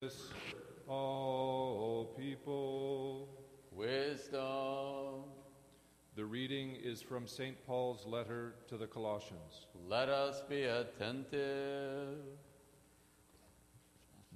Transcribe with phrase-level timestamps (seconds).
[0.00, 0.30] This,
[0.88, 3.28] all people.
[3.70, 5.24] Wisdom.
[6.16, 7.54] The reading is from St.
[7.66, 9.66] Paul's letter to the Colossians.
[9.90, 12.16] Let us be attentive.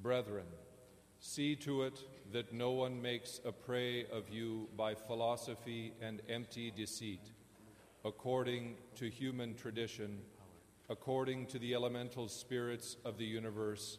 [0.03, 0.45] Brethren,
[1.19, 1.99] see to it
[2.31, 7.33] that no one makes a prey of you by philosophy and empty deceit,
[8.05, 10.19] according to human tradition,
[10.91, 13.97] according to the elemental spirits of the universe,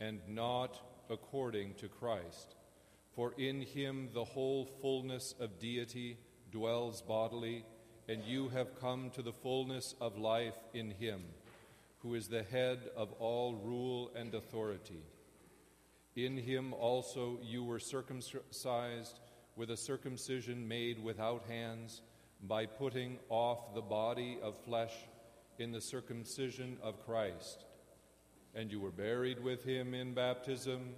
[0.00, 2.54] and not according to Christ.
[3.14, 6.18] For in him the whole fullness of deity
[6.50, 7.64] dwells bodily,
[8.08, 11.22] and you have come to the fullness of life in him,
[12.00, 15.02] who is the head of all rule and authority.
[16.16, 19.20] In him also you were circumcised
[19.56, 22.02] with a circumcision made without hands,
[22.42, 24.92] by putting off the body of flesh
[25.58, 27.64] in the circumcision of Christ
[28.54, 30.94] and you were buried with him in baptism,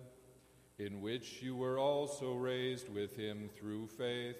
[0.78, 4.36] in which you were also raised with him through faith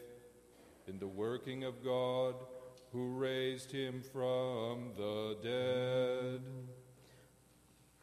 [0.86, 2.34] in the working of God
[2.92, 6.42] who raised him from the dead.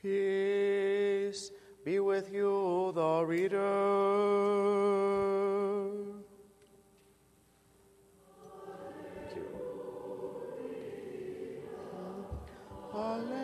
[0.02, 1.52] Peace
[1.86, 3.60] be with you, the reader.
[12.94, 13.43] Thank you.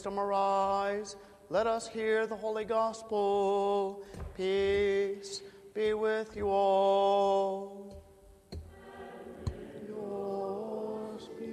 [0.00, 1.16] Wisdom arise.
[1.50, 4.02] Let us hear the holy gospel.
[4.34, 5.42] Peace
[5.74, 8.02] be with you all.
[9.86, 11.44] Your spirit.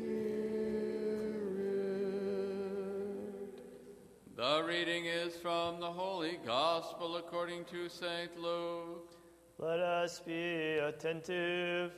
[4.37, 8.39] The reading is from the Holy Gospel according to St.
[8.39, 9.11] Luke.
[9.57, 11.91] Let us be attentive.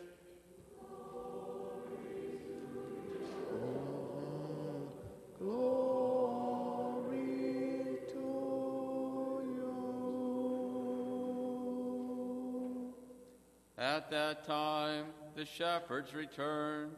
[14.29, 16.91] That time, the shepherds returned,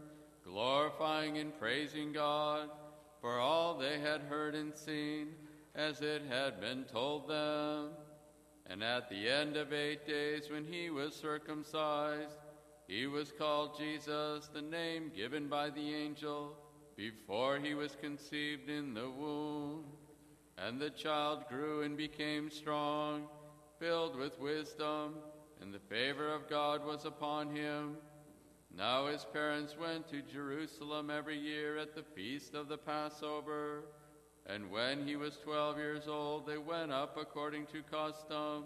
[0.44, 2.70] glorifying and praising God
[3.22, 5.30] for all they had heard and seen,
[5.74, 7.92] as it had been told them.
[8.66, 12.38] And at the end of eight days, when he was circumcised,
[12.90, 16.58] he was called Jesus, the name given by the angel
[16.98, 19.86] before he was conceived in the womb.
[20.58, 23.30] And the child grew and became strong,
[23.80, 25.14] filled with wisdom,
[25.62, 27.96] and the favor of God was upon him.
[28.76, 33.84] Now his parents went to Jerusalem every year at the feast of the Passover.
[34.48, 38.66] And when he was twelve years old, they went up according to custom.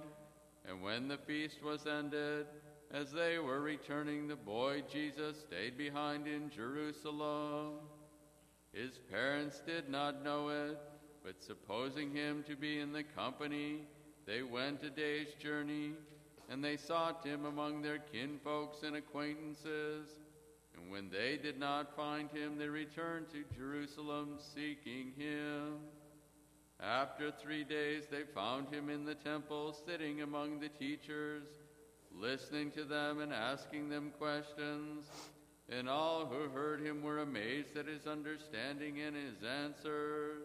[0.67, 2.47] And when the feast was ended,
[2.91, 7.73] as they were returning, the boy Jesus stayed behind in Jerusalem.
[8.71, 10.77] His parents did not know it,
[11.23, 13.81] but supposing him to be in the company,
[14.25, 15.93] they went a day's journey,
[16.49, 20.09] and they sought him among their kinfolks and acquaintances.
[20.75, 25.77] And when they did not find him, they returned to Jerusalem seeking him.
[26.79, 31.43] After three days, they found him in the temple, sitting among the teachers,
[32.13, 35.05] listening to them and asking them questions.
[35.69, 40.43] And all who heard him were amazed at his understanding and his answers.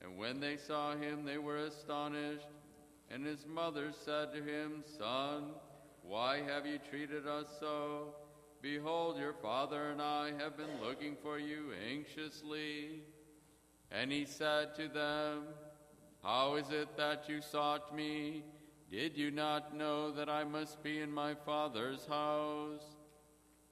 [0.00, 2.46] And when they saw him, they were astonished.
[3.10, 5.50] And his mother said to him, Son,
[6.02, 8.14] why have you treated us so?
[8.62, 13.02] Behold, your father and I have been looking for you anxiously.
[13.90, 15.44] And he said to them,
[16.22, 18.44] How is it that you sought me?
[18.90, 22.84] Did you not know that I must be in my father's house?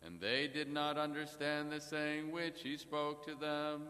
[0.04, 3.82] And they did not understand the saying which he spoke to them.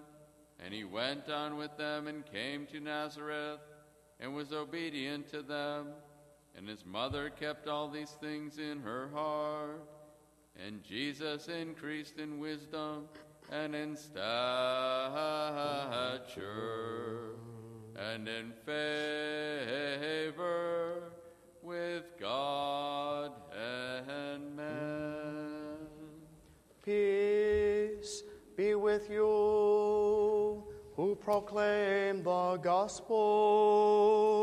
[0.62, 3.60] And he went on with them and came to Nazareth
[4.20, 5.88] and was obedient to them.
[6.56, 9.88] And his mother kept all these things in her heart.
[10.56, 13.04] And Jesus increased in wisdom
[13.52, 14.18] and in stature
[17.96, 19.42] and in favor
[21.62, 25.76] with God and man.
[26.84, 28.22] Peace
[28.56, 30.37] be with you
[30.98, 34.37] who proclaim the gospel.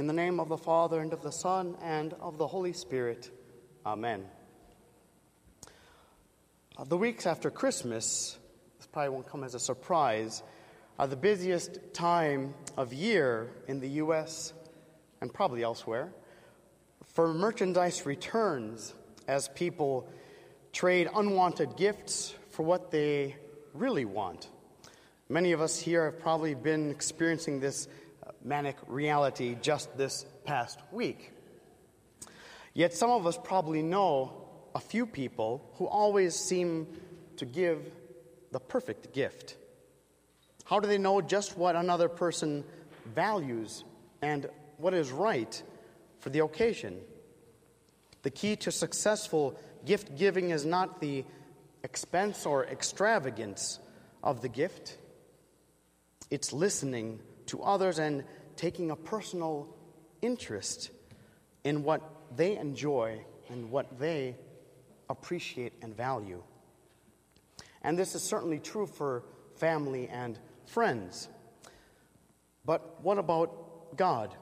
[0.00, 3.30] In the name of the Father, and of the Son, and of the Holy Spirit.
[3.84, 4.24] Amen.
[6.78, 8.38] Uh, the weeks after Christmas,
[8.78, 10.42] this probably won't come as a surprise,
[10.98, 14.54] are the busiest time of year in the U.S.
[15.20, 16.14] and probably elsewhere
[17.12, 18.94] for merchandise returns
[19.28, 20.08] as people
[20.72, 23.36] trade unwanted gifts for what they
[23.74, 24.48] really want.
[25.28, 27.86] Many of us here have probably been experiencing this
[28.44, 31.32] manic reality just this past week.
[32.74, 36.86] Yet some of us probably know a few people who always seem
[37.36, 37.80] to give
[38.52, 39.56] the perfect gift.
[40.64, 42.64] How do they know just what another person
[43.14, 43.84] values
[44.22, 45.62] and what is right
[46.20, 47.00] for the occasion?
[48.22, 51.24] The key to successful gift giving is not the
[51.82, 53.78] expense or extravagance
[54.22, 54.98] of the gift,
[56.30, 57.20] it's listening
[57.50, 58.24] to others and
[58.56, 59.68] taking a personal
[60.22, 60.90] interest
[61.64, 62.02] in what
[62.36, 64.36] they enjoy and what they
[65.08, 66.42] appreciate and value.
[67.82, 69.24] And this is certainly true for
[69.56, 71.28] family and friends.
[72.64, 74.34] But what about God?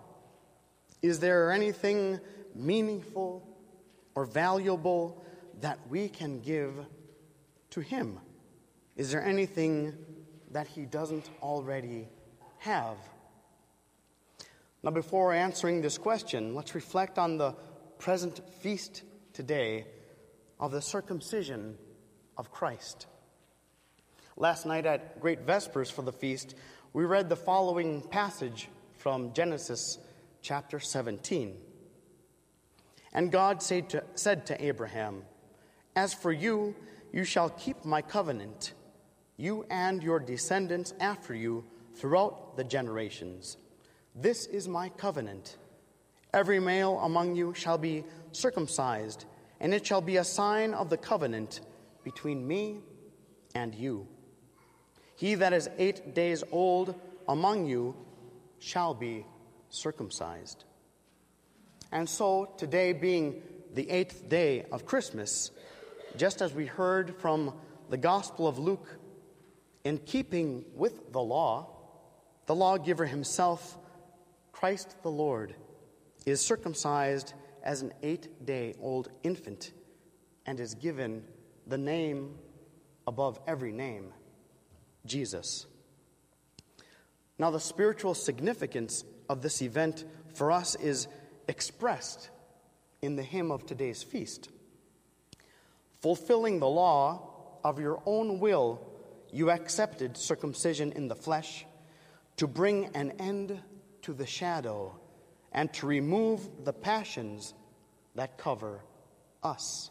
[1.01, 2.21] Is there anything
[2.55, 3.47] meaningful
[4.15, 5.25] or valuable
[5.61, 6.75] that we can give
[7.71, 8.19] to Him?
[8.97, 9.95] Is there anything
[10.51, 12.09] that he doesn't already
[12.59, 12.97] have?
[14.83, 17.55] Now, before answering this question, let's reflect on the
[17.99, 19.03] present feast
[19.33, 19.87] today
[20.61, 21.77] of the circumcision
[22.37, 23.07] of Christ.
[24.37, 26.55] Last night at Great Vespers for the feast,
[26.93, 29.99] we read the following passage from Genesis
[30.43, 31.57] chapter 17.
[33.13, 35.23] And God said to, said to Abraham,
[35.97, 36.77] As for you,
[37.13, 38.75] you shall keep my covenant
[39.39, 41.65] you and your descendants after you
[41.99, 43.57] throughout the generations.
[44.15, 45.57] This is my covenant.
[46.33, 49.25] Every male among you shall be circumcised,
[49.61, 51.61] and it shall be a sign of the covenant
[52.05, 52.79] between me
[53.55, 54.07] and you.
[55.17, 56.95] He that is eight days old
[57.29, 57.97] among you
[58.61, 59.27] shall be
[59.69, 60.65] circumcised.
[61.91, 63.43] And so, today being
[63.75, 65.51] the eighth day of Christmas,
[66.17, 67.55] just as we heard from
[67.89, 68.99] the Gospel of Luke
[69.85, 71.78] in keeping with the law,
[72.49, 73.77] the lawgiver himself,
[74.53, 75.55] Christ the Lord,
[76.25, 79.71] is circumcised as an eight day old infant
[80.47, 81.25] and is given
[81.67, 82.37] the name
[83.07, 84.15] above every name
[85.05, 85.67] Jesus.
[87.39, 90.05] Now, the spiritual significance of this event
[90.35, 91.07] for us is
[91.49, 92.31] expressed
[93.03, 94.49] in the hymn of today's feast.
[96.01, 98.81] Fulfilling the law of your own will
[99.31, 101.67] you accepted circumcision in the flesh
[102.39, 103.61] to bring an end
[104.03, 104.99] to the shadow
[105.53, 107.53] and to remove the passions
[108.15, 108.81] that cover
[109.43, 109.91] us.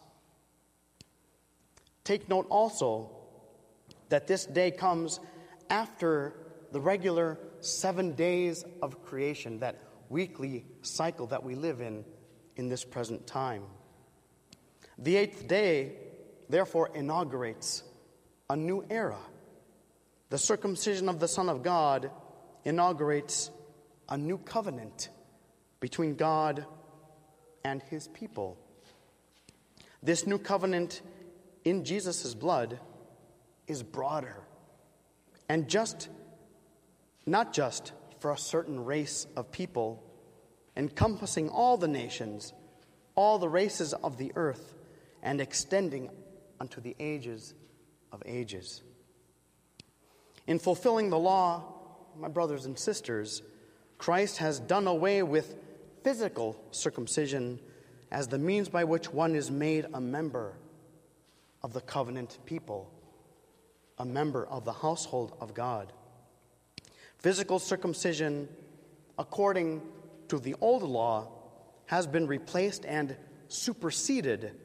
[2.03, 3.11] Take note also
[4.09, 5.19] that this day comes
[5.69, 6.33] after
[6.71, 12.05] the regular seven days of creation, that weekly cycle that we live in
[12.55, 13.63] in this present time.
[14.97, 15.97] The eighth day,
[16.49, 17.83] therefore, inaugurates
[18.49, 19.19] a new era.
[20.29, 22.09] The circumcision of the Son of God
[22.63, 23.51] inaugurates
[24.09, 25.09] a new covenant
[25.79, 26.65] between God
[27.63, 28.57] and his people.
[30.01, 31.01] This new covenant
[31.65, 32.79] in Jesus' blood
[33.67, 34.37] is broader
[35.49, 36.09] and just
[37.25, 40.03] not just for a certain race of people,
[40.75, 42.53] encompassing all the nations,
[43.15, 44.75] all the races of the earth,
[45.21, 46.09] and extending
[46.59, 47.53] unto the ages
[48.11, 48.81] of ages.
[50.47, 51.73] In fulfilling the law,
[52.19, 53.41] my brothers and sisters,
[53.97, 55.55] Christ has done away with
[56.03, 57.59] physical circumcision
[58.11, 60.57] as the means by which one is made a member
[61.63, 62.91] of the covenant people,
[63.97, 65.91] a member of the household of God.
[67.17, 68.47] Physical circumcision,
[69.17, 69.81] according
[70.29, 71.27] to the old law,
[71.87, 73.15] has been replaced and
[73.47, 74.55] superseded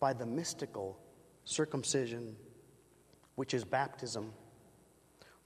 [0.00, 0.98] by the mystical
[1.44, 2.36] circumcision
[3.36, 4.32] which is baptism.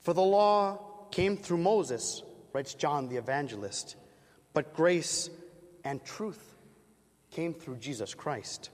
[0.00, 2.23] For the law came through Moses,
[2.53, 3.97] writes John the evangelist,
[4.53, 5.31] but grace
[5.85, 6.57] and truth
[7.31, 8.71] came through Jesus Christ.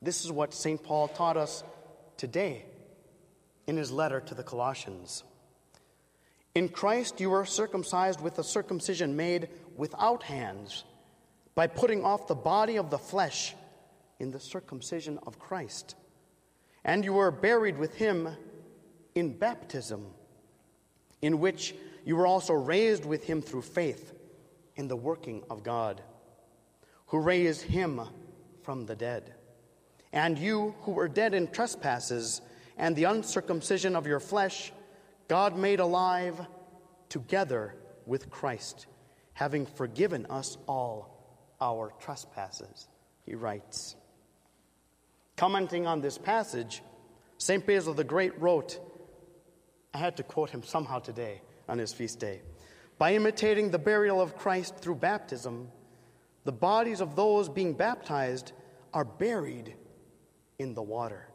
[0.00, 0.82] This is what St.
[0.82, 1.62] Paul taught us
[2.16, 2.64] today
[3.66, 5.24] in his letter to the Colossians.
[6.54, 10.84] In Christ you were circumcised with a circumcision made without hands,
[11.54, 13.54] by putting off the body of the flesh
[14.18, 15.96] in the circumcision of Christ
[16.84, 18.28] and you were buried with him
[19.14, 20.06] in baptism,
[21.22, 21.74] in which
[22.04, 24.12] you were also raised with him through faith
[24.76, 26.02] in the working of God,
[27.06, 28.00] who raised him
[28.62, 29.32] from the dead.
[30.12, 32.42] And you who were dead in trespasses
[32.76, 34.72] and the uncircumcision of your flesh,
[35.28, 36.40] God made alive
[37.08, 37.74] together
[38.06, 38.86] with Christ,
[39.34, 41.12] having forgiven us all
[41.60, 42.88] our trespasses,
[43.24, 43.94] he writes.
[45.36, 46.82] Commenting on this passage,
[47.38, 47.64] St.
[47.64, 48.78] Basil the Great wrote,
[49.94, 52.42] I had to quote him somehow today on his feast day.
[52.98, 55.68] By imitating the burial of Christ through baptism,
[56.44, 58.52] the bodies of those being baptized
[58.94, 59.74] are buried
[60.58, 61.28] in the water.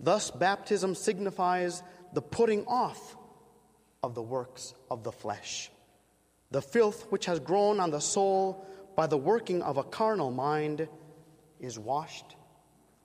[0.00, 3.16] Thus, baptism signifies the putting off
[4.02, 5.70] of the works of the flesh,
[6.50, 10.88] the filth which has grown on the soul by the working of a carnal mind
[11.60, 12.36] is washed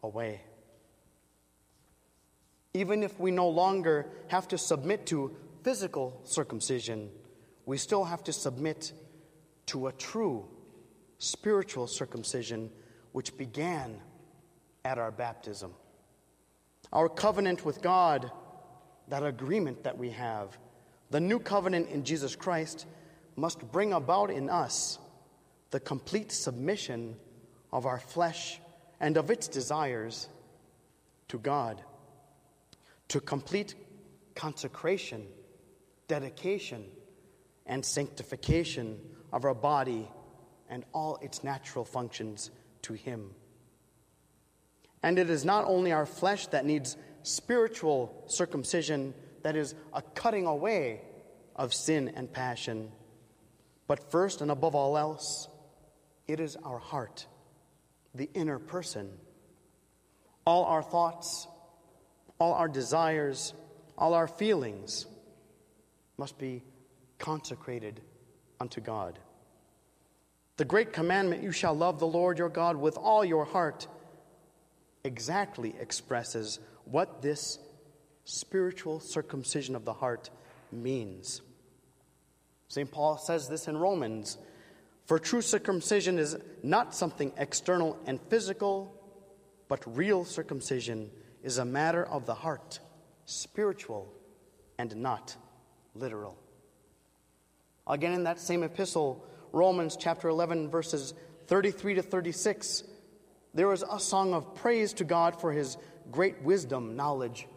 [0.04, 0.42] away.
[2.74, 7.10] Even if we no longer have to submit to physical circumcision,
[7.66, 8.94] we still have to submit
[9.68, 10.46] to a true
[11.20, 12.70] spiritual circumcision
[13.12, 14.02] which began
[14.84, 15.72] at our baptism.
[16.92, 18.32] Our covenant with God,
[19.08, 20.58] that agreement that we have,
[21.10, 22.86] the new covenant in Jesus Christ,
[23.36, 25.00] must bring about in us
[25.72, 27.16] the complete submission
[27.72, 28.60] of our flesh
[29.00, 30.28] and of its desires
[31.30, 31.82] to God,
[33.14, 33.76] to complete
[34.34, 35.28] consecration,
[36.08, 36.84] dedication,
[37.68, 39.00] and sanctification
[39.32, 40.10] of our body
[40.68, 42.50] and all its natural functions
[42.82, 43.30] to Him.
[45.04, 50.48] And it is not only our flesh that needs spiritual circumcision, that is, a cutting
[50.48, 51.02] away
[51.56, 52.92] of sin and passion,
[53.86, 55.48] but first and above all else,
[56.28, 57.28] it is our heart,
[58.16, 59.12] the inner person.
[60.48, 61.48] All our thoughts,
[62.44, 63.54] all our desires,
[63.98, 65.06] all our feelings
[66.18, 66.62] must be
[67.18, 68.02] consecrated
[68.60, 69.18] unto God.
[70.58, 73.88] The great commandment, you shall love the Lord your God with all your heart,
[75.06, 77.60] exactly expresses what this
[78.26, 80.30] spiritual circumcision of the heart
[80.70, 81.42] means.
[82.68, 82.92] St.
[82.92, 84.38] Paul says this in Romans
[85.06, 88.94] For true circumcision is not something external and physical,
[89.70, 91.10] but real circumcision
[91.44, 92.80] is a matter of the heart,
[93.26, 94.12] spiritual
[94.80, 95.36] and not
[95.94, 96.38] literal.
[97.86, 101.14] Again, in that same epistle, Romans chapter 11, verses
[101.48, 102.84] 33 to 36,
[103.54, 105.78] there is a song of praise to God for his
[106.12, 107.48] great wisdom, knowledge,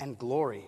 [0.00, 0.66] and glory.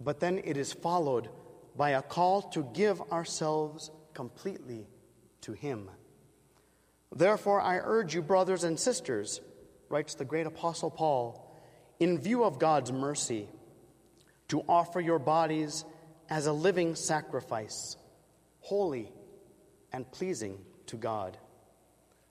[0.00, 1.28] But then it is followed
[1.76, 4.88] by a call to give ourselves completely
[5.42, 5.88] to him.
[7.14, 9.40] Therefore, I urge you, brothers and sisters,
[9.94, 11.56] writes the great apostle Paul,
[12.00, 13.48] in view of God's mercy,
[14.48, 15.84] to offer your bodies
[16.28, 17.96] as a living sacrifice,
[18.58, 19.12] holy
[19.92, 21.38] and pleasing to God.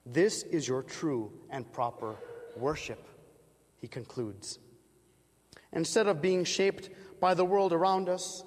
[0.06, 2.18] This is your true and proper
[2.58, 3.08] worship,
[3.80, 4.60] he concludes.
[5.72, 6.90] Instead of being shaped
[7.22, 8.44] by the world around us,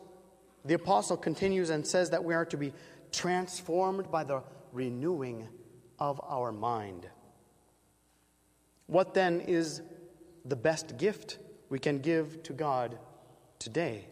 [0.67, 2.75] the apostle continues and says that we are to be
[3.13, 4.43] transformed by the
[4.75, 5.49] renewing
[5.99, 7.09] of our mind.
[8.87, 9.83] What then is
[10.45, 11.39] the best gift
[11.69, 12.99] we can give to God
[13.59, 14.07] today?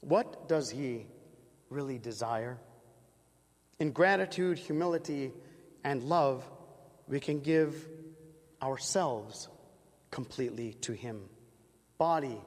[0.00, 1.06] What does He
[1.70, 2.58] really desire?
[3.78, 5.32] In gratitude, humility,
[5.84, 6.48] and love,
[7.06, 7.88] we can give
[8.60, 9.48] ourselves
[10.10, 11.28] completely to Him
[11.98, 12.40] body,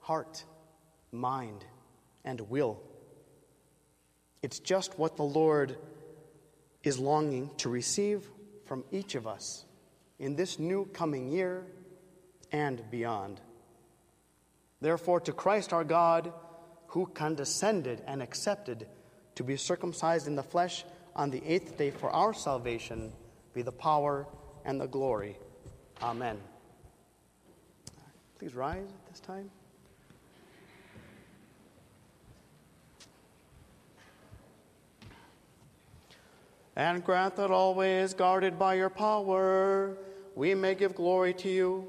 [0.00, 0.44] heart,
[1.10, 1.64] mind,
[2.22, 2.82] and will.
[4.42, 5.78] It's just what the Lord
[6.82, 8.28] is longing to receive
[8.66, 9.64] from each of us
[10.24, 11.66] in this new coming year
[12.50, 13.42] and beyond.
[14.80, 16.32] Therefore, to Christ our God,
[16.86, 18.86] who condescended and accepted
[19.34, 23.12] to be circumcised in the flesh on the eighth day for our salvation,
[23.52, 24.26] be the power
[24.64, 25.36] and the glory.
[26.02, 26.38] Amen.
[28.38, 29.50] Please rise at this time.
[36.76, 39.98] And grant that always, guarded by your power,
[40.34, 41.88] we may give glory to you,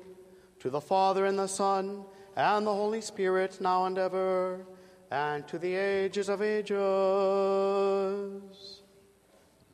[0.59, 2.03] to the Father and the Son,
[2.35, 4.65] and the Holy Spirit, now and ever
[5.11, 6.75] and to the ages of ages.